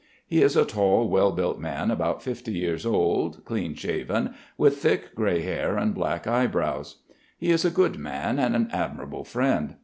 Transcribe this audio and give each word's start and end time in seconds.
He 0.25 0.41
is 0.41 0.55
a 0.57 0.65
tall, 0.65 1.07
well 1.09 1.31
built 1.31 1.59
man 1.59 1.91
about 1.91 2.23
fifty 2.23 2.53
years 2.53 2.87
old, 2.87 3.45
clean 3.45 3.75
shaven, 3.75 4.33
with 4.57 4.77
thick 4.77 5.13
grey 5.13 5.41
hair 5.43 5.77
and 5.77 5.93
black 5.93 6.25
eyebrows. 6.25 7.03
He 7.37 7.51
is 7.51 7.65
a 7.65 7.69
good 7.69 7.99
man 7.99 8.39
and 8.39 8.55
an 8.55 8.67
admirable 8.71 9.25
friend. 9.25 9.75